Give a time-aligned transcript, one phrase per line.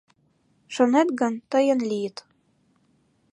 [0.73, 2.17] —Шонет гын, тыйын лийыт.